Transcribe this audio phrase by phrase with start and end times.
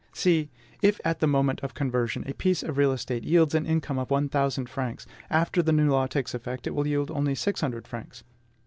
[0.13, 0.49] See!
[0.81, 4.09] If at the moment of conversion a piece of real estate yields an income of
[4.09, 7.87] one thousand francs, after the new law takes effect it will yield only six hundred
[7.87, 8.23] francs.